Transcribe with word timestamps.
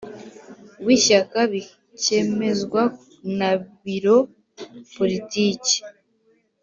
w 0.85 0.87
Ishyaka 0.95 1.39
bikemezwa 1.51 2.81
na 3.37 3.51
Biro 3.83 4.17
Politiki 4.95 5.75